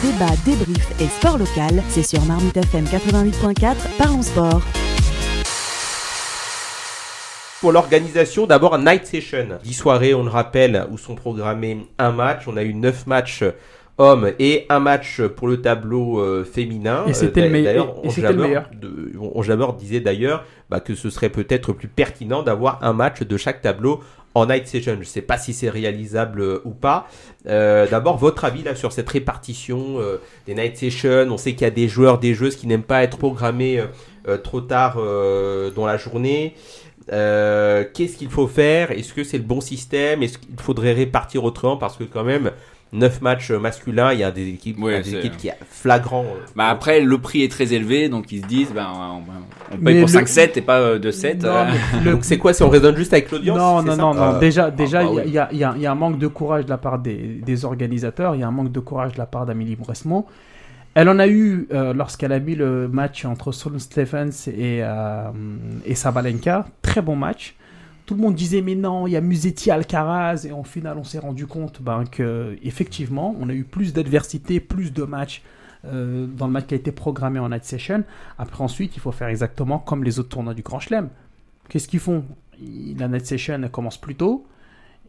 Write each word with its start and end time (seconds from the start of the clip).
Débat, 0.00 0.30
débrief 0.44 0.92
et 1.00 1.08
sport 1.08 1.38
local, 1.38 1.82
c'est 1.88 2.04
sur 2.04 2.24
Marmite 2.24 2.56
FM 2.56 2.84
88.4, 2.84 3.74
parlons 3.98 4.22
sport. 4.22 4.62
Pour 7.60 7.72
l'organisation, 7.72 8.46
d'abord 8.46 8.74
un 8.74 8.84
night 8.84 9.06
session. 9.06 9.58
10 9.64 9.72
soirées, 9.74 10.14
on 10.14 10.22
le 10.22 10.30
rappelle, 10.30 10.86
où 10.92 10.98
sont 10.98 11.16
programmés 11.16 11.84
un 11.98 12.12
match. 12.12 12.46
On 12.46 12.56
a 12.56 12.62
eu 12.62 12.74
9 12.74 13.08
matchs 13.08 13.42
hommes 13.98 14.30
et 14.38 14.66
un 14.68 14.78
match 14.78 15.20
pour 15.20 15.48
le 15.48 15.60
tableau 15.60 16.20
euh, 16.20 16.44
féminin. 16.44 17.04
Et 17.08 17.12
c'était 17.12 17.42
le, 17.42 17.50
meilleur. 17.50 17.96
on 18.00 19.42
Jammer 19.42 19.66
disait 19.76 19.98
d'ailleurs 19.98 20.44
bah, 20.70 20.78
que 20.78 20.94
ce 20.94 21.10
serait 21.10 21.28
peut-être 21.28 21.72
plus 21.72 21.88
pertinent 21.88 22.44
d'avoir 22.44 22.78
un 22.82 22.92
match 22.92 23.22
de 23.22 23.36
chaque 23.36 23.62
tableau 23.62 24.00
en 24.34 24.46
night 24.46 24.66
session. 24.66 24.94
Je 24.94 25.00
ne 25.00 25.04
sais 25.04 25.22
pas 25.22 25.38
si 25.38 25.52
c'est 25.52 25.70
réalisable 25.70 26.40
euh, 26.40 26.62
ou 26.64 26.70
pas. 26.70 27.08
Euh, 27.46 27.86
d'abord, 27.88 28.16
votre 28.16 28.44
avis 28.44 28.62
là 28.62 28.74
sur 28.74 28.92
cette 28.92 29.08
répartition 29.08 29.98
des 30.46 30.54
night 30.54 30.76
sessions. 30.76 31.26
On 31.30 31.36
sait 31.36 31.52
qu'il 31.52 31.62
y 31.62 31.66
a 31.66 31.70
des 31.70 31.88
joueurs, 31.88 32.18
des 32.18 32.34
joueuses 32.34 32.56
qui 32.56 32.66
n'aiment 32.66 32.82
pas 32.82 33.02
être 33.02 33.18
programmés 33.18 33.82
trop 34.44 34.60
tard 34.60 34.96
dans 34.96 35.86
la 35.86 35.96
journée. 35.96 36.54
Qu'est-ce 37.08 38.16
qu'il 38.16 38.30
faut 38.30 38.46
faire? 38.46 38.90
Est-ce 38.90 39.12
que 39.12 39.24
c'est 39.24 39.38
le 39.38 39.44
bon 39.44 39.60
système? 39.60 40.22
Est-ce 40.22 40.38
qu'il 40.38 40.60
faudrait 40.60 40.92
répartir 40.92 41.44
autrement? 41.44 41.76
Parce 41.76 41.96
que 41.96 42.04
quand 42.04 42.24
même, 42.24 42.50
9 42.92 43.20
matchs 43.20 43.50
masculins, 43.50 44.12
il 44.12 44.20
y 44.20 44.24
a 44.24 44.30
des 44.30 44.48
équipes, 44.48 44.78
des 44.80 45.16
équipes 45.16 45.36
qui 45.36 45.48
est 45.48 45.56
flagrant. 45.68 46.24
Euh, 46.24 46.40
bah 46.56 46.68
après, 46.68 47.00
le 47.00 47.18
prix 47.18 47.42
est 47.42 47.50
très 47.50 47.74
élevé, 47.74 48.08
donc 48.08 48.32
ils 48.32 48.42
se 48.42 48.46
disent, 48.46 48.72
ben, 48.72 48.88
on, 49.70 49.76
paye 49.76 50.00
pour 50.00 50.08
5-7 50.08 50.58
et 50.58 50.62
pas 50.62 50.96
2-7. 50.96 51.44
Euh. 51.44 51.64
Donc 52.04 52.24
c'est 52.24 52.38
quoi 52.38 52.54
si 52.54 52.62
on 52.62 52.70
raisonne 52.70 52.96
juste 52.96 53.12
avec 53.12 53.30
l'audience 53.30 53.58
Non, 53.58 53.82
non, 53.82 53.96
non, 53.96 54.14
non, 54.14 54.38
Déjà, 54.38 54.70
déjà, 54.70 55.00
ah, 55.00 55.04
bah 55.04 55.22
il 55.26 55.32
y, 55.32 55.38
a, 55.38 55.52
y, 55.52 55.64
a, 55.64 55.76
y, 55.76 55.86
a 55.86 55.92
un 55.92 55.94
manque 55.94 56.18
de 56.18 56.26
courage 56.26 56.64
de 56.64 56.70
la 56.70 56.78
part 56.78 56.98
des, 56.98 57.40
des 57.44 57.64
organisateurs, 57.64 58.34
il 58.34 58.40
y 58.40 58.44
a 58.44 58.48
un 58.48 58.52
manque 58.52 58.72
de 58.72 58.80
courage 58.80 59.12
de 59.12 59.18
la 59.18 59.26
part 59.26 59.44
d'Amélie 59.44 59.76
Bresmo. 59.76 60.26
Elle 60.94 61.08
en 61.10 61.18
a 61.18 61.28
eu 61.28 61.68
euh, 61.72 61.92
lorsqu'elle 61.92 62.32
a 62.32 62.40
mis 62.40 62.54
le 62.54 62.88
match 62.88 63.24
entre 63.24 63.52
Solon 63.52 63.78
Stephens 63.78 64.48
et, 64.48 64.82
et 65.84 65.94
Sabalenka. 65.94 66.66
Très 66.82 67.02
bon 67.02 67.16
match 67.16 67.54
tout 68.08 68.14
le 68.14 68.22
monde 68.22 68.36
disait 68.36 68.62
mais 68.62 68.74
non, 68.74 69.06
il 69.06 69.10
y 69.10 69.16
a 69.16 69.20
Musetti 69.20 69.70
Alcaraz 69.70 70.46
et 70.46 70.52
en 70.52 70.64
final 70.64 70.96
on 70.96 71.04
s'est 71.04 71.18
rendu 71.18 71.46
compte 71.46 71.82
ben, 71.82 72.04
que 72.10 72.56
effectivement 72.62 73.36
on 73.38 73.50
a 73.50 73.52
eu 73.52 73.64
plus 73.64 73.92
d'adversité, 73.92 74.60
plus 74.60 74.94
de 74.94 75.02
matchs 75.02 75.42
euh, 75.84 76.26
dans 76.26 76.46
le 76.46 76.52
match 76.54 76.68
qui 76.68 76.74
a 76.74 76.78
été 76.78 76.90
programmé 76.90 77.38
en 77.38 77.50
night 77.50 77.64
session. 77.64 78.04
Après 78.38 78.64
ensuite 78.64 78.96
il 78.96 79.00
faut 79.00 79.12
faire 79.12 79.28
exactement 79.28 79.78
comme 79.78 80.04
les 80.04 80.18
autres 80.18 80.30
tournois 80.30 80.54
du 80.54 80.62
Grand 80.62 80.80
Chelem. 80.80 81.10
Qu'est-ce 81.68 81.86
qu'ils 81.86 82.00
font? 82.00 82.24
La 82.96 83.08
night 83.08 83.26
session 83.26 83.68
commence 83.70 83.98
plus 83.98 84.14
tôt 84.14 84.46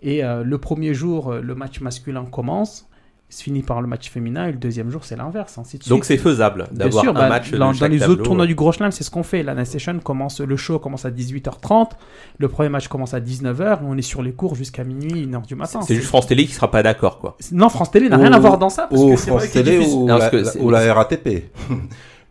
et 0.02 0.26
euh, 0.26 0.44
le 0.44 0.58
premier 0.58 0.94
jour 0.94 1.36
le 1.36 1.56
match 1.56 1.80
masculin 1.80 2.26
commence 2.26 2.89
se 3.30 3.44
finit 3.44 3.62
par 3.62 3.82
le 3.82 3.88
match 3.88 4.10
féminin 4.10 4.48
et 4.48 4.52
le 4.52 4.58
deuxième 4.58 4.90
jour 4.90 5.04
c'est 5.06 5.16
l'inverse. 5.16 5.60
Donc 5.88 6.04
c'est 6.06 6.18
faisable 6.18 6.68
d'avoir 6.72 7.08
un 7.08 7.14
bah, 7.14 7.30
match 7.30 7.52
dans, 7.52 7.72
dans 7.72 7.88
les 7.88 8.04
autres 8.04 8.24
tournois 8.24 8.48
du 8.48 8.56
Gros 8.56 8.72
Chelem, 8.72 8.92
c'est 8.92 9.04
ce 9.04 9.12
qu'on 9.12 9.24
fait. 9.24 9.44
La 9.44 9.54
Night 9.54 9.68
Session 9.68 10.00
commence, 10.00 10.42
le 10.42 10.58
show 10.58 10.80
commence 10.80 11.06
à 11.06 11.12
18h30, 11.12 11.92
le 12.38 12.48
premier 12.48 12.70
match 12.70 12.88
commence 12.88 13.14
à 13.14 13.20
19h, 13.20 13.80
on 13.84 13.98
est 13.98 14.02
sur 14.02 14.24
les 14.24 14.32
cours 14.32 14.56
jusqu'à 14.56 14.84
minuit, 14.84 15.28
1h 15.28 15.46
du 15.46 15.56
matin. 15.56 15.82
C'est 15.82 15.96
juste 15.96 16.08
France 16.08 16.28
Télé 16.28 16.46
qui 16.46 16.54
sera 16.54 16.72
pas 16.72 16.82
d'accord 16.82 17.20
quoi. 17.20 17.38
Non, 17.52 17.70
France 17.70 17.92
Télé 17.92 18.10
n'a 18.10 18.18
rien 18.18 18.34
à 18.34 18.40
voir 18.40 18.58
dans 18.58 18.70
ça. 18.70 18.88
Parce 18.88 19.02
ou 19.02 19.16
France 19.16 19.52
Télé 19.52 19.80
ou, 19.80 20.08
la, 20.08 20.32
ou 20.60 20.70
la 20.72 20.94
RATP. 20.94 21.52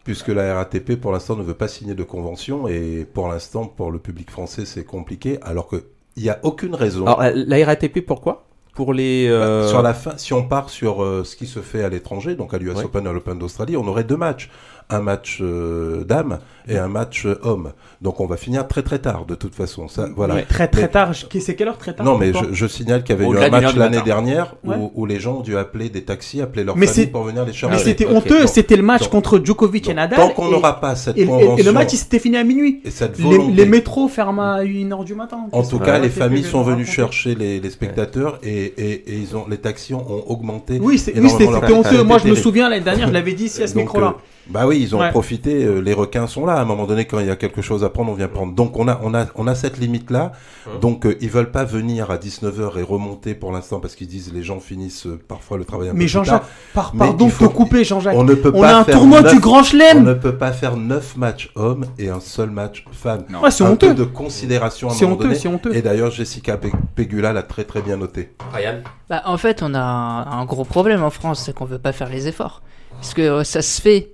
puisque 0.03 0.29
la 0.29 0.55
RATP 0.55 0.97
pour 0.97 1.13
l'instant 1.13 1.37
ne 1.37 1.43
veut 1.43 1.55
pas 1.55 1.69
signer 1.69 1.95
de 1.95 2.03
convention 2.03 2.67
et 2.67 3.07
pour 3.13 3.29
l'instant 3.29 3.67
pour 3.67 3.91
le 3.91 3.99
public 3.99 4.31
français 4.31 4.65
c'est 4.65 4.85
compliqué 4.85 5.39
alors 5.43 5.69
qu'il 5.69 5.83
n'y 6.17 6.31
a 6.31 6.41
aucune 6.45 6.75
raison. 6.75 7.07
Alors 7.07 7.23
la 7.35 7.67
RATP 7.67 8.01
pourquoi? 8.05 8.48
Pour 8.79 8.95
les. 8.95 9.27
Bah, 9.29 9.35
euh, 9.35 9.69
sur 9.69 9.83
la 9.83 9.93
fin, 9.93 10.17
si 10.19 10.33
on 10.33 10.45
part 10.45 10.71
sur 10.71 11.03
euh, 11.03 11.25
ce 11.25 11.35
qui 11.35 11.49
se 11.49 11.59
fait 11.59 11.83
à 11.83 11.89
l'étranger, 11.89 12.37
donc 12.37 12.55
à 12.55 12.59
l'US 12.59 12.79
Open, 12.85 13.09
à 13.09 13.13
l'Open 13.13 13.37
d'Australie, 13.37 13.77
on 13.77 13.85
aurait 13.89 14.05
deux 14.05 14.17
matchs 14.17 14.51
un 14.91 15.01
match 15.01 15.39
euh, 15.41 16.05
d'âme 16.05 16.39
et 16.67 16.79
un 16.79 16.89
match 16.89 17.27
euh, 17.27 17.39
homme. 17.43 17.73
Donc 18.01 18.21
on 18.21 18.27
va 18.27 18.37
finir 18.37 18.67
très 18.69 18.83
très 18.83 18.99
tard 18.99 19.27
de 19.27 19.35
toute 19.35 19.55
façon. 19.55 19.89
Ça, 19.89 20.09
voilà. 20.15 20.43
très 20.43 20.69
très 20.69 20.89
tard. 20.89 21.13
C'est 21.15 21.55
quelle 21.55 21.69
heure 21.69 21.79
très 21.79 21.93
tard 21.93 22.07
Non 22.07 22.17
mais 22.17 22.33
je, 22.53 22.67
signale 22.67 23.03
qu'il 23.03 23.17
y 23.17 23.19
avait 23.19 23.29
eu 23.29 23.39
un 23.39 23.51
match 23.51 23.75
l'année 23.75 24.03
dernière 24.03 24.55
où, 24.65 25.07
les 25.07 25.21
gens 25.21 25.39
ont 25.39 25.43
dû 25.43 25.57
appeler 25.57 25.89
des 25.89 26.05
taxis, 26.05 26.41
appeler 26.41 26.65
leur 26.65 26.77
famille 26.77 27.07
pour 27.07 27.23
venir 27.23 27.45
les 27.45 27.53
chercher. 27.53 27.77
Mais 27.77 27.83
c'était 27.83 28.07
honteux. 28.07 28.47
C'était 28.47 28.77
le 28.77 28.83
match 28.83 29.09
contre 29.09 29.41
Djokovic 29.43 29.89
et 29.89 29.95
Nadal. 29.95 30.19
Tant 30.19 30.31
qu'on 30.31 30.49
n'aura 30.49 30.81
pas 30.81 30.95
cette 30.95 31.19
et, 31.19 31.27
convention. 31.27 31.57
Et 31.57 31.63
le 31.63 31.73
match 31.73 31.93
il 31.93 31.97
s'était 31.97 32.19
fini 32.19 32.37
à 32.37 32.45
minuit. 32.45 32.81
Et 32.85 32.91
cette 32.91 33.19
les, 33.19 33.67
métros 33.67 34.09
ferment 34.09 34.53
à 34.55 34.65
1h 34.65 35.05
du 35.05 35.15
matin. 35.15 35.39
En 35.53 35.63
tout 35.63 35.79
cas, 35.79 35.99
les 35.99 36.11
familles 36.11 36.45
sont 36.45 36.63
venues 36.63 36.87
chercher 36.87 37.35
les, 37.35 37.71
spectateurs 37.71 38.39
et, 38.43 39.05
ils 39.09 39.37
ont 39.37 39.47
les 39.49 39.59
taxis 39.59 39.95
ont 39.95 40.25
augmenté. 40.27 40.79
Oui, 40.81 40.99
c'était 40.99 41.21
honteux. 41.21 42.03
Moi 42.03 42.19
je 42.19 42.29
me 42.29 42.35
souviens 42.35 42.69
l'année 42.69 42.85
dernière, 42.85 43.09
je 43.09 43.13
l'avais 43.13 43.33
dit 43.33 43.45
ici 43.45 43.63
à 43.63 43.67
ce 43.67 43.77
micro-là. 43.77 44.17
Euh, 44.17 44.38
bah 44.49 44.67
oui, 44.67 44.79
ils 44.81 44.97
ont 44.97 45.11
profité. 45.11 45.65
Euh, 45.65 45.81
les 45.81 45.93
requins 45.93 46.27
sont 46.27 46.47
là. 46.47 46.55
À 46.55 46.63
un 46.63 46.65
moment 46.65 46.87
donné, 46.87 47.05
quand 47.05 47.19
il 47.21 47.27
y 47.27 47.31
a 47.31 47.37
quelque 47.37 47.61
chose 47.61 47.85
à 47.85 47.91
prendre, 47.91 48.11
on 48.11 48.15
vient 48.15 48.29
prendre. 48.29 48.55
Donc 48.55 48.79
on 48.79 48.89
a, 48.89 48.99
on 49.03 49.15
a, 49.15 49.27
on 49.35 49.47
a 49.47 49.55
cette 49.55 49.79
limite 49.79 50.11
là. 50.11 50.33
Hein. 50.67 50.71
Donc 50.81 51.05
euh, 51.05 51.17
ils 51.21 51.29
veulent 51.29 51.51
pas 51.51 51.65
venir 51.65 52.11
à 52.11 52.17
19h 52.17 52.79
et 52.79 52.83
remonter 52.83 53.35
pour 53.35 53.53
l'instant 53.53 53.79
parce 53.81 53.95
qu'ils 53.95 54.07
disent 54.09 54.33
les 54.33 54.43
gens 54.43 54.61
finissent 54.61 55.07
euh, 55.07 55.21
parfois 55.29 55.59
le 55.59 55.65
travail 55.65 55.91
un 55.91 55.93
Mais 55.93 56.09
Jean-Jacques, 56.09 56.45
par, 56.73 56.93
pardon, 56.93 57.27
il 57.27 57.31
faut 57.31 57.51
couper 57.51 57.85
Jean-Jacques. 57.85 58.17
On 58.17 58.25
ne 58.25 58.35
peut 58.35 58.53
on 58.55 58.63
pas 58.63 58.77
a 58.77 58.81
un 58.81 58.85
tournoi 58.85 59.23
du 59.23 59.39
Grand 59.39 59.63
Chelem. 59.63 59.99
On 59.99 60.03
ne 60.03 60.15
peut 60.15 60.37
pas 60.37 60.53
faire 60.53 60.77
9 60.77 61.17
matchs 61.17 61.51
hommes 61.55 61.85
et 61.99 62.09
un 62.09 62.21
seul 62.21 62.51
match 62.51 62.85
femme. 62.91 63.25
Ouais, 63.43 63.51
c'est 63.51 63.65
honteux. 63.65 63.95
de 63.95 64.05
considération 64.05 64.89
à 64.89 64.93
un 64.93 64.99
moment 64.99 65.15
honteux, 65.15 65.35
C'est 65.35 65.49
honteux. 65.49 65.75
Et 65.75 65.83
d'ailleurs, 65.83 66.11
Jessica 66.11 66.59
Pegula 66.95 67.33
l'a 67.35 67.43
très 67.43 67.65
très 67.65 67.83
bien 67.83 67.99
noté. 67.99 68.33
Ryan. 68.53 68.79
Bah 69.11 69.23
en 69.27 69.37
fait, 69.37 69.63
on 69.63 69.75
a 69.75 69.81
un 69.81 70.45
gros 70.47 70.65
problème 70.65 71.03
en 71.03 71.11
France, 71.11 71.43
c'est 71.45 71.55
qu'on 71.55 71.65
veut 71.67 71.79
pas 71.79 71.93
faire 71.93 72.09
les 72.09 72.29
efforts. 72.29 72.63
Parce 72.93 73.15
que 73.15 73.45
ça 73.45 73.63
se 73.63 73.81
fait 73.81 74.13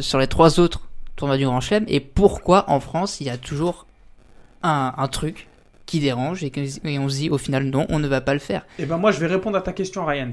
sur 0.00 0.18
les 0.18 0.26
trois 0.26 0.60
autres 0.60 0.80
tournois 1.16 1.36
du 1.36 1.44
Grand 1.44 1.60
Chelem 1.60 1.84
et 1.88 2.00
pourquoi 2.00 2.68
en 2.70 2.80
France 2.80 3.20
il 3.20 3.26
y 3.26 3.30
a 3.30 3.36
toujours 3.36 3.86
un, 4.62 5.08
truc 5.08 5.48
qui 5.84 6.00
dérange 6.00 6.42
et, 6.42 6.50
on 6.98 7.08
se 7.08 7.16
dit 7.16 7.30
au 7.30 7.36
final 7.36 7.64
non, 7.64 7.86
on 7.90 7.98
ne 7.98 8.08
va 8.08 8.22
pas 8.22 8.32
le 8.32 8.40
faire. 8.40 8.62
Et 8.78 8.82
eh 8.82 8.86
ben 8.86 8.96
moi 8.96 9.12
je 9.12 9.20
vais 9.20 9.26
répondre 9.26 9.56
à 9.56 9.60
ta 9.60 9.72
question 9.72 10.06
Ryan. 10.06 10.30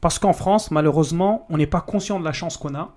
Parce 0.00 0.18
qu'en 0.18 0.32
France, 0.32 0.70
malheureusement, 0.70 1.46
on 1.48 1.56
n'est 1.56 1.68
pas 1.68 1.80
conscient 1.80 2.18
de 2.18 2.24
la 2.24 2.32
chance 2.32 2.56
qu'on 2.56 2.74
a 2.74 2.96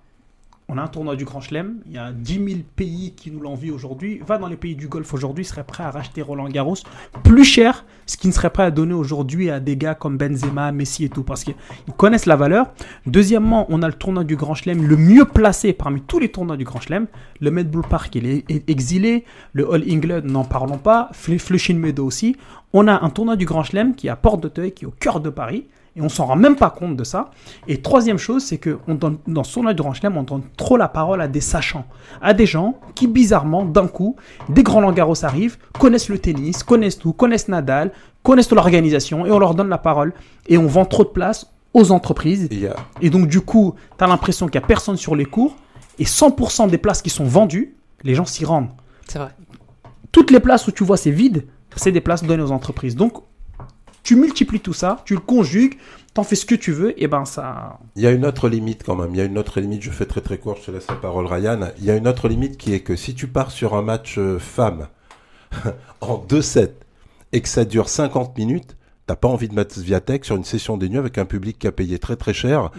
on 0.71 0.77
a 0.77 0.83
un 0.83 0.87
tournoi 0.87 1.17
du 1.17 1.25
Grand 1.25 1.41
Chelem, 1.41 1.79
il 1.85 1.91
y 1.91 1.97
a 1.97 2.13
10 2.13 2.33
000 2.33 2.47
pays 2.77 3.13
qui 3.17 3.29
nous 3.29 3.41
l'envient 3.41 3.73
aujourd'hui. 3.73 4.21
Va 4.25 4.37
dans 4.37 4.47
les 4.47 4.55
pays 4.55 4.73
du 4.73 4.87
Golfe 4.87 5.13
aujourd'hui, 5.13 5.43
serait 5.43 5.65
prêt 5.65 5.83
à 5.83 5.91
racheter 5.91 6.21
Roland 6.21 6.47
Garros 6.47 6.77
plus 7.25 7.43
cher, 7.43 7.83
ce 8.05 8.15
qui 8.15 8.29
ne 8.29 8.31
serait 8.31 8.51
prêt 8.51 8.63
à 8.63 8.71
donner 8.71 8.93
aujourd'hui 8.93 9.49
à 9.49 9.59
des 9.59 9.75
gars 9.75 9.95
comme 9.95 10.17
Benzema, 10.17 10.71
Messi 10.71 11.03
et 11.03 11.09
tout, 11.09 11.23
parce 11.23 11.43
qu'ils 11.43 11.55
connaissent 11.97 12.25
la 12.25 12.37
valeur. 12.37 12.71
Deuxièmement, 13.05 13.65
on 13.67 13.83
a 13.83 13.87
le 13.87 13.93
tournoi 13.93 14.23
du 14.23 14.37
Grand 14.37 14.53
Chelem 14.53 14.87
le 14.87 14.95
mieux 14.95 15.25
placé 15.25 15.73
parmi 15.73 16.01
tous 16.03 16.19
les 16.19 16.29
tournois 16.29 16.55
du 16.55 16.63
Grand 16.63 16.79
Chelem. 16.79 17.07
Le 17.41 17.51
Medbull 17.51 17.83
Park, 17.85 18.15
il 18.15 18.25
est 18.25 18.69
exilé. 18.69 19.25
Le 19.51 19.73
All 19.73 19.83
England, 19.91 20.21
n'en 20.23 20.45
parlons 20.45 20.77
pas. 20.77 21.09
Flushing 21.11 21.77
Meadow 21.77 22.05
aussi. 22.05 22.37
On 22.71 22.87
a 22.87 23.03
un 23.03 23.09
tournoi 23.09 23.35
du 23.35 23.43
Grand 23.43 23.63
Chelem 23.63 23.93
qui 23.93 24.07
est 24.07 24.11
à 24.11 24.15
Porte 24.15 24.39
d'Auteuil, 24.39 24.71
qui 24.71 24.85
est 24.85 24.87
au 24.87 24.93
cœur 24.97 25.19
de 25.19 25.29
Paris 25.29 25.65
et 25.96 26.02
on 26.02 26.09
s'en 26.09 26.25
rend 26.25 26.35
même 26.38 26.56
pas 26.56 26.69
compte 26.69 26.96
de 26.96 27.03
ça. 27.03 27.31
Et 27.68 27.81
troisième 27.81 28.18
chose, 28.18 28.44
c'est 28.44 28.57
que 28.57 28.79
on 28.88 28.96
donne, 28.96 29.18
dans 29.28 29.44
son 29.44 29.66
œil 29.68 29.75
de 29.75 29.84
Chelem, 29.94 30.16
on 30.16 30.24
donne 30.24 30.44
trop 30.56 30.78
la 30.78 30.88
parole 30.88 31.22
à 31.22 31.28
des 31.28 31.41
sachants, 31.41 31.85
à 32.22 32.34
des 32.34 32.46
gens 32.46 32.79
qui 32.96 33.07
bizarrement, 33.07 33.66
d'un 33.66 33.88
coup, 33.88 34.16
des 34.47 34.63
grands 34.63 34.79
langaros 34.81 35.25
arrivent, 35.25 35.57
connaissent 35.79 36.09
le 36.09 36.18
tennis, 36.18 36.63
connaissent 36.63 36.97
tout, 36.97 37.12
connaissent 37.12 37.50
Nadal, 37.50 37.91
connaissent 38.24 38.52
l'organisation, 38.52 39.25
et 39.25 39.31
on 39.31 39.40
leur 39.40 39.53
donne 39.53 39.69
la 39.69 39.78
parole. 39.78 40.13
Et 40.47 40.57
on 40.57 40.68
vend 40.68 40.85
trop 40.85 41.03
de 41.03 41.09
place 41.09 41.52
aux 41.74 41.91
entreprises. 41.91 42.47
Et 43.02 43.09
donc 43.09 43.28
du 43.28 43.41
coup, 43.41 43.75
tu 43.97 44.03
as 44.03 44.08
l'impression 44.08 44.47
qu'il 44.47 44.59
n'y 44.59 44.63
a 44.63 44.68
personne 44.68 44.97
sur 44.97 45.16
les 45.16 45.25
cours, 45.25 45.56
et 46.00 46.06
100% 46.06 46.69
des 46.69 46.78
places 46.78 47.02
qui 47.02 47.09
sont 47.09 47.25
vendues, 47.25 47.75
les 48.03 48.16
gens 48.16 48.25
s'y 48.25 48.46
rendent. 48.46 48.69
C'est 49.08 49.19
vrai. 49.19 49.31
Toutes 50.12 50.31
les 50.31 50.40
places 50.40 50.68
où 50.68 50.72
tu 50.72 50.84
vois 50.84 50.97
c'est 50.97 51.12
vide, 51.12 51.46
c'est 51.75 51.91
des 51.91 52.02
places 52.02 52.23
données 52.23 52.44
aux 52.44 52.52
entreprises. 52.52 52.96
Donc 52.96 53.23
tu 54.03 54.16
multiplies 54.16 54.59
tout 54.59 54.73
ça, 54.73 55.01
tu 55.06 55.14
le 55.14 55.20
conjugues, 55.20 55.75
t'en 56.14 56.23
fais 56.23 56.35
ce 56.35 56.46
que 56.46 56.55
tu 56.55 56.72
veux, 56.72 56.99
et 57.02 57.08
ben 57.08 57.25
ça. 57.25 57.79
Il 57.96 58.02
y 58.02 58.08
a 58.08 58.11
une 58.11 58.25
autre 58.25 58.49
limite 58.49 58.84
quand 58.84 58.96
même. 58.96 59.14
Il 59.14 59.17
y 59.17 59.22
a 59.22 59.25
une 59.25 59.37
autre 59.37 59.59
limite. 59.59 59.81
Je 59.81 59.91
fais 59.91 60.05
très 60.05 60.22
très 60.22 60.37
court. 60.37 60.58
Je 60.59 60.66
te 60.66 60.72
laisse 60.72 60.87
la 60.87 60.96
parole, 60.96 61.25
Ryan. 61.25 61.72
Il 61.78 61.85
y 61.85 61.91
a 61.91 61.96
une 61.96 62.08
autre 62.08 62.28
limite 62.28 62.58
qui 62.58 62.73
est 62.73 62.81
que 62.81 62.96
si 62.96 63.14
tu 63.14 63.28
pars 63.28 63.52
sur 63.52 63.75
un 63.75 63.81
match 63.81 64.17
euh, 64.17 64.40
femme 64.40 64.87
en 66.02 66.17
2-7 66.17 66.72
et 67.31 67.41
que 67.41 67.47
ça 67.47 67.66
dure 67.66 67.90
50 67.90 68.37
minutes, 68.37 68.75
T'as 69.11 69.17
pas 69.17 69.28
envie 69.28 69.49
de 69.49 69.53
mettre 69.53 69.75
Sviatek 69.75 70.23
sur 70.23 70.37
une 70.37 70.46
session 70.46 70.78
des 70.78 70.87
nuits 70.87 70.97
avec 70.97 71.17
un 71.17 71.25
public 71.25 71.59
qui 71.59 71.67
a 71.67 71.73
payé 71.73 71.99
très 71.99 72.16
très 72.16 72.34
cher. 72.34 72.72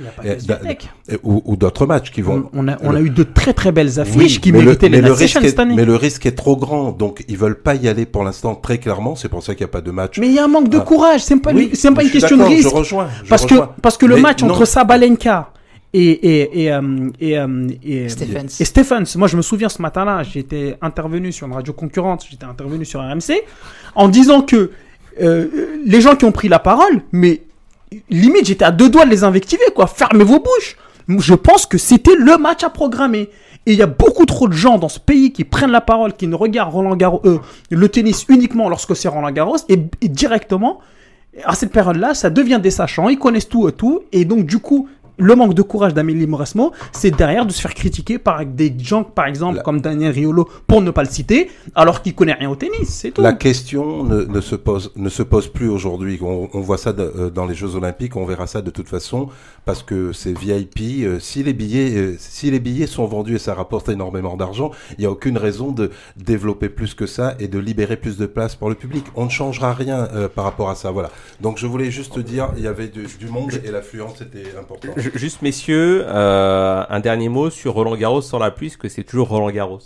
ou, 1.22 1.56
d'autres 1.56 1.84
matchs 1.84 2.10
qui 2.10 2.22
vont. 2.22 2.48
On, 2.54 2.68
a, 2.68 2.78
on 2.80 2.94
a, 2.94 3.02
eu 3.02 3.10
de 3.10 3.22
très 3.22 3.52
très 3.52 3.70
belles 3.70 4.00
affiches 4.00 4.40
qui 4.40 4.50
méritaient 4.50 4.88
les 4.88 5.02
le 5.02 5.12
risque 5.12 5.42
cette 5.42 5.58
année. 5.58 5.74
Mais 5.74 5.84
le 5.84 5.94
risque 5.94 6.24
est 6.24 6.32
trop 6.32 6.56
grand, 6.56 6.92
donc 6.92 7.22
ils 7.28 7.36
veulent 7.36 7.60
pas 7.60 7.74
y 7.74 7.86
aller 7.86 8.06
pour 8.06 8.24
l'instant 8.24 8.54
très 8.54 8.78
clairement. 8.78 9.14
C'est 9.14 9.28
pour 9.28 9.42
ça 9.42 9.54
qu'il 9.54 9.66
n'y 9.66 9.68
a 9.68 9.72
pas 9.72 9.82
de 9.82 9.90
match. 9.90 10.18
Mais 10.18 10.28
il 10.28 10.32
y 10.32 10.38
a 10.38 10.44
un 10.44 10.48
manque 10.48 10.70
de 10.70 10.78
ah. 10.78 10.80
courage. 10.80 11.22
C'est 11.22 11.36
pas, 11.36 11.50
c'est 11.74 11.92
pas 11.92 12.02
une 12.02 12.10
question 12.10 12.38
de 12.38 12.44
risque. 12.44 12.70
Je 12.70 12.74
rejoins. 12.74 13.08
parce 13.28 13.44
que 13.44 13.56
parce 13.82 13.98
que 13.98 14.06
le 14.06 14.16
match 14.16 14.42
entre 14.42 14.64
Sabalenka 14.64 15.52
et, 15.92 16.02
et, 16.02 16.62
et, 16.62 16.72
euh, 16.72 17.10
et, 17.20 17.38
euh, 17.38 17.68
et, 17.82 18.08
Stephens. 18.08 18.46
et 18.58 18.64
Stephens. 18.64 19.16
Moi, 19.16 19.28
je 19.28 19.36
me 19.36 19.42
souviens 19.42 19.68
ce 19.68 19.82
matin-là, 19.82 20.22
j'étais 20.22 20.78
intervenu 20.80 21.30
sur 21.32 21.46
une 21.46 21.52
radio 21.52 21.74
concurrente, 21.74 22.24
j'étais 22.30 22.46
intervenu 22.46 22.86
sur 22.86 23.00
RMC, 23.00 23.42
en 23.94 24.08
disant 24.08 24.40
que 24.40 24.70
euh, 25.20 25.80
les 25.84 26.00
gens 26.00 26.16
qui 26.16 26.24
ont 26.24 26.32
pris 26.32 26.48
la 26.48 26.58
parole, 26.58 27.02
mais 27.12 27.42
limite, 28.10 28.46
j'étais 28.46 28.64
à 28.64 28.70
deux 28.70 28.88
doigts 28.88 29.04
de 29.04 29.10
les 29.10 29.24
invectiver, 29.24 29.64
quoi. 29.74 29.86
Fermez 29.86 30.24
vos 30.24 30.38
bouches. 30.38 30.76
Je 31.08 31.34
pense 31.34 31.66
que 31.66 31.78
c'était 31.78 32.14
le 32.16 32.38
match 32.38 32.62
à 32.64 32.70
programmer. 32.70 33.28
Et 33.66 33.72
il 33.72 33.78
y 33.78 33.82
a 33.82 33.86
beaucoup 33.86 34.26
trop 34.26 34.48
de 34.48 34.52
gens 34.54 34.78
dans 34.78 34.88
ce 34.88 34.98
pays 34.98 35.32
qui 35.32 35.44
prennent 35.44 35.70
la 35.70 35.80
parole, 35.80 36.14
qui 36.14 36.26
ne 36.26 36.34
regardent 36.34 36.72
Roland 36.72 36.96
Garros, 36.96 37.20
euh, 37.24 37.38
le 37.70 37.88
tennis 37.88 38.24
uniquement 38.28 38.68
lorsque 38.68 38.96
c'est 38.96 39.08
Roland 39.08 39.30
Garros, 39.30 39.58
et, 39.68 39.78
et 40.00 40.08
directement, 40.08 40.80
à 41.44 41.54
cette 41.54 41.70
période-là, 41.70 42.14
ça 42.14 42.28
devient 42.28 42.58
des 42.60 42.72
sachants, 42.72 43.08
ils 43.08 43.18
connaissent 43.18 43.48
tout 43.48 43.68
et 43.68 43.72
tout, 43.72 44.00
et 44.10 44.24
donc 44.24 44.46
du 44.46 44.58
coup, 44.58 44.88
le 45.22 45.34
manque 45.34 45.54
de 45.54 45.62
courage 45.62 45.94
d'Amélie 45.94 46.26
Mauresmo, 46.26 46.72
c'est 46.92 47.10
derrière 47.10 47.46
de 47.46 47.52
se 47.52 47.60
faire 47.60 47.74
critiquer 47.74 48.18
par 48.18 48.44
des 48.44 48.74
gens, 48.78 49.04
par 49.04 49.26
exemple, 49.26 49.56
La- 49.56 49.62
comme 49.62 49.80
Daniel 49.80 50.12
Riolo, 50.12 50.48
pour 50.66 50.82
ne 50.82 50.90
pas 50.90 51.02
le 51.02 51.08
citer, 51.08 51.50
alors 51.74 52.02
qu'il 52.02 52.14
connaît 52.14 52.32
rien 52.34 52.50
au 52.50 52.56
tennis, 52.56 52.88
c'est 52.88 53.12
tout. 53.12 53.22
La 53.22 53.32
question 53.32 54.04
ne, 54.04 54.24
ne 54.24 54.40
se 54.40 54.56
pose 54.56 54.92
ne 54.96 55.08
se 55.08 55.22
pose 55.22 55.48
plus 55.48 55.68
aujourd'hui. 55.68 56.18
On, 56.22 56.48
on 56.52 56.60
voit 56.60 56.78
ça 56.78 56.92
de- 56.92 57.02
euh, 57.02 57.30
dans 57.30 57.46
les 57.46 57.54
Jeux 57.54 57.76
Olympiques, 57.76 58.16
on 58.16 58.24
verra 58.26 58.46
ça 58.46 58.60
de 58.62 58.70
toute 58.70 58.88
façon 58.88 59.28
parce 59.64 59.82
que 59.82 60.12
c'est 60.12 60.36
VIP. 60.36 61.04
euh, 61.04 61.18
si 61.20 61.42
les 61.42 61.52
billets 61.52 61.96
euh, 61.96 62.16
si 62.18 62.50
les 62.50 62.58
billets 62.60 62.86
sont 62.86 63.06
vendus 63.06 63.36
et 63.36 63.38
ça 63.38 63.54
rapporte 63.54 63.88
énormément 63.88 64.36
d'argent, 64.36 64.70
il 64.98 65.00
n'y 65.02 65.06
a 65.06 65.10
aucune 65.10 65.38
raison 65.38 65.70
de 65.72 65.90
développer 66.16 66.68
plus 66.68 66.94
que 66.94 67.06
ça 67.06 67.34
et 67.38 67.48
de 67.48 67.58
libérer 67.58 67.96
plus 67.96 68.16
de 68.16 68.26
place 68.26 68.54
pour 68.56 68.68
le 68.68 68.74
public. 68.74 69.04
On 69.14 69.24
ne 69.26 69.30
changera 69.30 69.72
rien 69.72 70.08
euh, 70.14 70.28
par 70.28 70.44
rapport 70.44 70.70
à 70.70 70.74
ça. 70.74 70.90
Voilà. 70.90 71.10
Donc 71.40 71.58
je 71.58 71.66
voulais 71.66 71.90
juste 71.90 72.18
dire, 72.18 72.48
il 72.56 72.62
y 72.64 72.66
avait 72.66 72.88
du, 72.88 73.06
du 73.18 73.26
monde 73.28 73.52
et 73.64 73.70
l'affluence 73.70 74.20
était 74.20 74.56
important. 74.58 74.88
Ju- 74.96 75.11
Juste, 75.14 75.42
messieurs, 75.42 76.04
euh, 76.06 76.84
un 76.88 77.00
dernier 77.00 77.28
mot 77.28 77.50
sur 77.50 77.74
Roland 77.74 77.96
Garros 77.96 78.22
sans 78.22 78.38
la 78.38 78.50
pluie, 78.50 78.68
parce 78.68 78.76
que 78.78 78.88
c'est 78.88 79.04
toujours 79.04 79.28
Roland 79.28 79.50
Garros. 79.50 79.80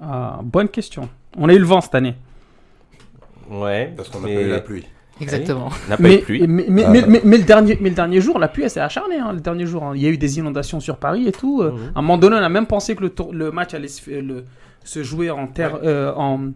Ah, 0.00 0.38
bonne 0.42 0.68
question. 0.68 1.08
On 1.36 1.48
a 1.48 1.54
eu 1.54 1.58
le 1.58 1.64
vent 1.64 1.80
cette 1.80 1.94
année. 1.94 2.14
Ouais. 3.50 3.92
Parce 3.96 4.08
qu'on 4.08 4.20
n'a 4.20 4.28
mais- 4.28 4.34
pas 4.36 4.40
eu 4.42 4.48
la 4.50 4.60
pluie. 4.60 4.86
Exactement. 5.20 5.68
On 5.86 5.90
n'a 5.90 5.96
pas 5.96 6.02
eu 6.04 6.06
Mais, 6.06 6.16
de 6.18 6.22
pluie. 6.22 6.46
mais, 6.46 6.64
mais, 6.68 6.84
Ah, 6.84 6.90
mais, 6.90 7.02
mais- 7.06 7.20
mais 7.24 7.36
le 7.38 7.44
dernier, 7.44 7.76
mais 7.80 7.90
le 7.90 7.94
dernier 7.94 8.20
jour, 8.20 8.38
la 8.38 8.48
pluie, 8.48 8.62
elle 8.62 8.70
s'est 8.70 8.80
acharnée. 8.80 9.18
hein, 9.18 9.32
le 9.32 9.40
dernier 9.40 9.66
jour, 9.66 9.82
hein. 9.84 9.92
il 9.94 10.00
y 10.02 10.06
a 10.06 10.08
eu 10.08 10.16
des 10.16 10.38
inondations 10.38 10.80
sur 10.80 10.96
Paris 10.96 11.26
et 11.28 11.32
tout. 11.32 11.60
euh. 11.62 11.72
Mhm. 11.72 11.78
À 11.94 11.98
un 11.98 12.02
moment 12.02 12.16
donné, 12.16 12.36
on 12.36 12.42
a 12.42 12.48
même 12.48 12.66
pensé 12.66 12.94
que 12.94 13.02
le, 13.02 13.10
tour- 13.10 13.34
le 13.34 13.50
match 13.50 13.74
allait 13.74 13.88
se, 13.88 14.00
fait- 14.00 14.22
le- 14.22 14.44
se 14.84 15.02
jouer 15.02 15.30
en 15.30 15.46
terre, 15.48 15.78
euh, 15.82 16.14
en, 16.14 16.52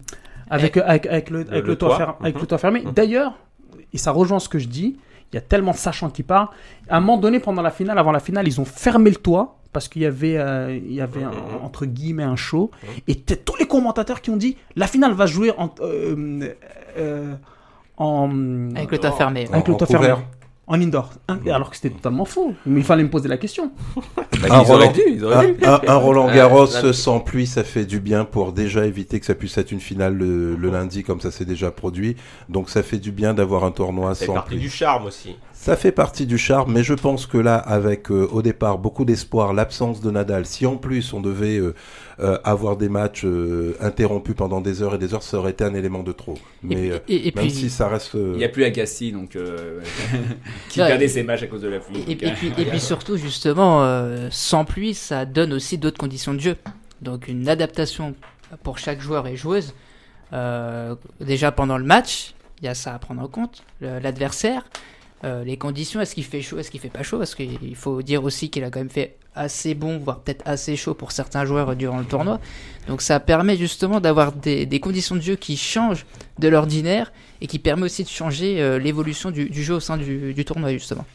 avec, 0.49 0.77
avec, 0.77 1.05
avec 1.05 1.29
le, 1.29 1.41
avec 1.41 1.51
le 1.51 1.61
le 1.61 1.75
toit, 1.75 1.89
toit. 1.89 1.97
fer- 1.97 2.15
avec 2.21 2.35
Mhm. 2.35 2.41
le 2.41 2.47
toit 2.47 2.57
fermé. 2.57 2.81
Mhm. 2.85 2.91
D'ailleurs, 2.93 3.33
et 3.93 3.97
ça 3.99 4.11
rejoint 4.11 4.39
ce 4.39 4.49
que 4.49 4.57
je 4.57 4.67
dis, 4.67 4.97
il 5.31 5.35
y 5.35 5.37
a 5.37 5.41
tellement 5.41 5.71
de 5.71 5.77
sachants 5.77 6.09
qui 6.09 6.23
parlent. 6.23 6.47
À 6.89 6.97
un 6.97 6.99
moment 6.99 7.17
donné, 7.17 7.39
pendant 7.39 7.61
la 7.61 7.71
finale, 7.71 7.97
avant 7.99 8.11
la 8.11 8.19
finale, 8.19 8.47
ils 8.47 8.59
ont 8.61 8.65
fermé 8.65 9.09
le 9.09 9.15
toit 9.17 9.57
parce 9.73 9.87
qu'il 9.89 10.03
y 10.03 10.05
avait, 10.05 10.37
euh, 10.37 10.73
il 10.75 10.93
y 10.93 11.01
avait 11.01 11.23
un- 11.23 11.31
Mhm. 11.31 11.63
entre 11.63 11.85
guillemets 11.85 12.23
un 12.23 12.37
show. 12.37 12.71
Mhm. 12.83 12.89
Et 13.09 13.15
tous 13.15 13.57
les 13.57 13.67
commentateurs 13.67 14.21
qui 14.21 14.29
ont 14.29 14.37
dit 14.37 14.55
la 14.75 14.87
finale 14.87 15.11
va 15.13 15.27
se 15.27 15.33
jouer 15.33 15.51
en, 15.57 15.69
euh, 15.81 16.49
euh, 16.97 17.33
en 17.97 18.69
Avec 18.75 18.91
le 18.91 18.97
toit 18.99 19.11
fermé. 19.11 19.47
avec 19.51 19.67
En- 19.67 19.71
le 19.71 19.77
toit 19.77 19.87
fermé. 19.87 20.13
En 20.67 20.81
indoor. 20.81 21.11
Hein, 21.27 21.37
Alors 21.51 21.69
que 21.69 21.75
c'était 21.75 21.91
totalement 21.91 22.25
faux. 22.25 22.53
Mais 22.65 22.79
il 22.79 22.83
fallait 22.85 23.03
me 23.03 23.09
poser 23.09 23.27
la 23.29 23.37
question. 23.37 23.71
Bah, 24.41 24.47
Un 24.57 24.63
ils 24.63 24.71
auraient 24.71 24.87
Roland- 24.87 24.91
dû, 24.91 25.01
ils 25.07 25.23
auraient 25.23 25.35
Un, 25.47 25.51
dû. 25.53 25.65
un- 25.65 25.81
un 25.87 25.95
Roland 25.95 26.27
Euh, 26.29 26.33
Garros 26.35 26.67
sans 26.67 27.19
pluie, 27.21 27.47
ça 27.47 27.63
fait 27.63 27.85
du 27.85 27.99
bien 28.01 28.25
pour 28.25 28.51
déjà 28.51 28.85
éviter 28.85 29.19
que 29.19 29.25
ça 29.25 29.33
puisse 29.33 29.57
être 29.57 29.71
une 29.71 29.79
finale 29.79 30.13
le, 30.15 30.55
le 30.55 30.69
lundi 30.69 31.03
comme 31.03 31.21
ça 31.21 31.31
s'est 31.31 31.45
déjà 31.45 31.71
produit. 31.71 32.15
Donc 32.49 32.69
ça 32.69 32.83
fait 32.83 32.97
du 32.97 33.11
bien 33.11 33.33
d'avoir 33.33 33.63
un 33.63 33.71
tournoi 33.71 34.13
C'est 34.13 34.25
sans 34.25 34.33
partie 34.33 34.49
pluie. 34.55 34.59
du 34.59 34.69
charme 34.69 35.05
aussi. 35.05 35.37
Ça 35.65 35.75
fait 35.75 35.91
partie 35.91 36.27
du 36.27 36.37
charme, 36.37 36.71
mais 36.73 36.83
je 36.83 36.93
pense 36.93 37.25
que 37.25 37.39
là, 37.39 37.55
avec 37.55 38.11
euh, 38.11 38.27
au 38.31 38.43
départ 38.43 38.77
beaucoup 38.77 39.03
d'espoir, 39.03 39.51
l'absence 39.51 39.99
de 39.99 40.11
Nadal, 40.11 40.45
si 40.45 40.67
en 40.67 40.77
plus 40.77 41.11
on 41.11 41.21
devait 41.21 41.57
euh, 41.57 41.73
euh, 42.19 42.37
avoir 42.43 42.77
des 42.77 42.87
matchs 42.87 43.23
euh, 43.25 43.75
interrompus 43.81 44.35
pendant 44.35 44.61
des 44.61 44.83
heures 44.83 44.93
et 44.93 44.97
des 44.99 45.15
heures, 45.15 45.23
ça 45.23 45.39
aurait 45.39 45.49
été 45.51 45.63
un 45.63 45.73
élément 45.73 46.03
de 46.03 46.11
trop. 46.11 46.35
Mais 46.61 46.75
Et, 46.89 46.99
puis- 46.99 47.15
et- 47.15 47.27
et 47.29 47.31
même 47.35 47.45
puis, 47.47 47.51
si 47.51 47.69
ça 47.71 47.87
reste... 47.87 48.13
euh, 48.13 48.33
Il 48.35 48.37
n'y 48.37 48.43
a 48.43 48.49
plus 48.49 48.63
Agassi, 48.63 49.11
donc 49.11 49.35
euh, 49.35 49.79
qui 50.69 50.81
Ouais. 50.81 50.87
perdait 50.87 51.07
ses 51.07 51.23
matchs 51.23 51.41
à 51.41 51.47
cause 51.47 51.63
de 51.63 51.69
la 51.69 51.79
pluie. 51.79 51.97
et, 52.07 52.13
Donc, 52.13 52.33
puis, 52.35 52.53
et 52.59 52.65
puis 52.65 52.79
surtout, 52.79 53.17
justement, 53.17 53.83
euh, 53.83 54.27
sans 54.29 54.65
pluie, 54.65 54.93
ça 54.93 55.25
donne 55.25 55.51
aussi 55.51 55.79
d'autres 55.79 55.97
conditions 55.97 56.35
de 56.35 56.39
jeu. 56.41 56.57
Donc 57.01 57.27
une 57.27 57.49
adaptation 57.49 58.13
pour 58.61 58.77
chaque 58.77 59.01
joueur 59.01 59.25
et 59.25 59.35
joueuse. 59.35 59.73
Euh, 60.31 60.93
déjà 61.21 61.51
pendant 61.51 61.79
le 61.79 61.85
match, 61.85 62.35
il 62.61 62.65
y 62.65 62.67
a 62.67 62.75
ça 62.75 62.93
à 62.93 62.99
prendre 62.99 63.23
en 63.23 63.27
compte. 63.27 63.63
L'adversaire, 63.81 64.63
euh, 65.23 65.43
les 65.43 65.57
conditions, 65.57 66.01
est-ce 66.01 66.13
qu'il 66.13 66.23
fait 66.25 66.41
chaud, 66.41 66.57
est-ce 66.59 66.69
qu'il 66.69 66.79
fait 66.79 66.89
pas 66.89 67.03
chaud? 67.03 67.17
Parce 67.17 67.33
qu'il 67.35 67.75
faut 67.75 68.01
dire 68.01 68.23
aussi 68.23 68.49
qu'il 68.49 68.63
a 68.63 68.69
quand 68.69 68.79
même 68.79 68.89
fait 68.89 69.15
assez 69.33 69.73
bon, 69.73 69.97
voire 69.97 70.19
peut-être 70.19 70.43
assez 70.45 70.75
chaud 70.75 70.93
pour 70.93 71.11
certains 71.11 71.45
joueurs 71.45 71.75
durant 71.75 71.97
le 71.99 72.05
tournoi. 72.05 72.39
Donc 72.87 73.01
ça 73.01 73.19
permet 73.19 73.57
justement 73.57 73.99
d'avoir 73.99 74.31
des, 74.31 74.65
des 74.65 74.79
conditions 74.79 75.15
de 75.15 75.21
jeu 75.21 75.35
qui 75.35 75.57
changent 75.57 76.05
de 76.39 76.47
l'ordinaire 76.47 77.11
et 77.41 77.47
qui 77.47 77.59
permet 77.59 77.83
aussi 77.83 78.03
de 78.03 78.09
changer 78.09 78.61
euh, 78.61 78.77
l'évolution 78.79 79.31
du, 79.31 79.49
du 79.49 79.63
jeu 79.63 79.75
au 79.75 79.79
sein 79.79 79.97
du, 79.97 80.33
du 80.33 80.45
tournoi 80.45 80.71
justement. 80.73 81.05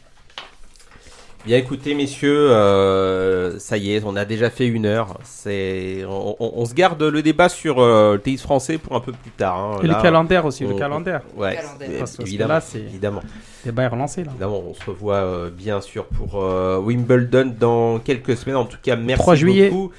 Bien 1.43 1.57
écoutez 1.57 1.95
messieurs, 1.95 2.51
euh, 2.51 3.57
ça 3.57 3.75
y 3.77 3.93
est, 3.95 4.03
on 4.05 4.15
a 4.15 4.25
déjà 4.25 4.51
fait 4.51 4.67
une 4.67 4.85
heure. 4.85 5.17
C'est, 5.23 6.03
on, 6.07 6.35
on- 6.39 6.51
on 6.57 6.65
se 6.65 6.75
garde 6.75 7.01
le 7.01 7.23
débat 7.23 7.49
sur 7.49 7.79
euh, 7.79 8.13
le 8.13 8.19
tennis 8.21 8.43
français 8.43 8.77
pour 8.77 8.95
un 8.95 8.99
peu 8.99 9.11
plus 9.11 9.31
tard. 9.31 9.57
hein. 9.57 9.79
Et 9.83 9.87
Là, 9.87 9.97
le 9.97 10.01
calendaire 10.03 10.45
aussi, 10.45 10.63
le 10.65 10.75
calendaire. 10.75 11.21
Ouais, 11.35 11.55
Calendaire. 11.55 12.05
que 12.05 12.21
évidemment, 12.21 12.53
là, 12.53 12.61
c'est- 12.61 12.77
évidemment, 12.79 13.21
Le 13.23 13.29
débat 13.63 13.83
est 13.83 13.87
relancé 13.87 14.23
là. 14.23 14.31
évidemment, 14.31 14.63
on 14.67 14.73
se 14.73 14.83
revoit 14.85 15.15
euh, 15.15 15.49
bien 15.49 15.81
sûr 15.81 16.05
pour 16.05 16.41
euh, 16.43 16.77
Wimbledon 16.79 17.53
dans 17.59 17.99
quelques 17.99 18.37
semaines. 18.37 18.55
En 18.57 18.65
tout 18.65 18.77
cas, 18.81 18.95
merci 18.95 19.21
3 19.21 19.35
juillet. 19.35 19.69
beaucoup. 19.69 19.91